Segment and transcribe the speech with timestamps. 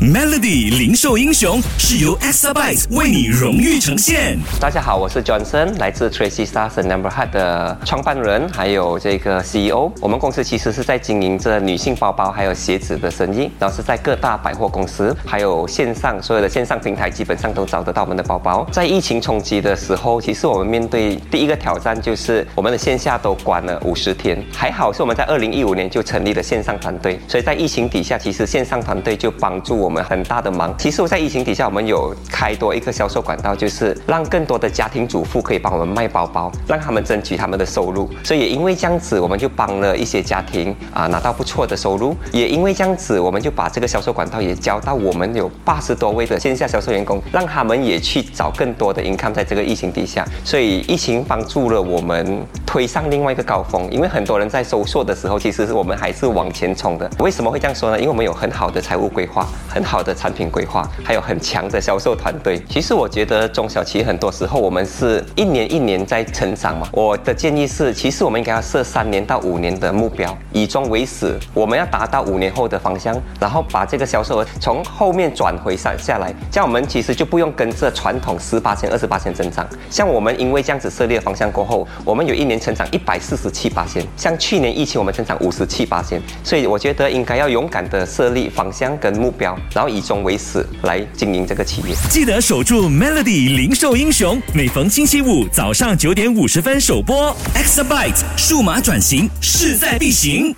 [0.00, 4.38] Melody 零售英雄是由 Exabyte 为你荣誉呈现。
[4.58, 9.92] 大家好，我是 Johnson，来自 Tracy Stars and Number Heart 的创办人，还有这个 CEO。
[10.00, 18.66] 我们公司其实是在经营着女性包包还有鞋子的生意，然后是在各大百货公司，还有线上所有的线上平台，基本上都找得到我们的包包。
[18.72, 30.72] 在疫情冲击的时候，其实我们面对第一个挑战就是我们的线下都关了五十天，还好是我们在二零一五年就成立了线上团队，所以在疫情底下，其实线上团队就帮助我我们很大的忙。
[30.78, 38.08] 其实我在疫情底下，我们有开多一个销售管道，就是让更多的家庭主妇可以帮我们卖包包，让他们争取他们的收入。
[38.22, 42.14] 所以也因为这样子，我们就帮了一些家庭啊拿到不错的收入。
[42.30, 50.24] 也因为这样子，我们就把这个销售管道也交到我们有八十多位的线下销售员工，让他们也去找更多的 income 在这个疫情底下。
[50.44, 57.10] 所以疫情帮助了我们推上另外一个高峰，因为很多人在收缩的时候，其实是我们还是往前冲的。
[57.18, 57.98] 为什么会这样说呢？
[57.98, 62.60] 因为我们有很好的财务规划，很好的产品规划，还有很强的销售团队。
[62.68, 66.88] 其实我觉得中小企业很多时候我们是一年一年在成长嘛。
[66.92, 79.66] 我的建议是，其实我们应该要设三年到五年的目标，以终为始，我们要达到五年后的方向，然后把这个销售额从后面转回上下来，这样我们其实就不用跟着传统十八千、二十八千增长。
[79.90, 91.94] 像我们因为这样子设立的方向过后，我们有一年成长一百四十七八千，像去年疫情我们成长五十七八千，所以我觉得应该要勇敢的设立方向跟目标，然后以终为始来经营这个企业。
[92.08, 97.36] 记得守住 Melody 零售英雄，每逢星期五早上九点五十分首播。
[97.54, 100.54] Xabyte 数码转型势在必行。